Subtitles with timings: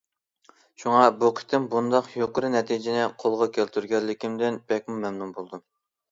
[0.83, 5.63] شۇڭا بۇ قېتىم بۇنداق يۇقىرى نەتىجىنى قولغا كەلتۈرگەنلىكىمدىن بەكمۇ مەمنۇن بولدۇم.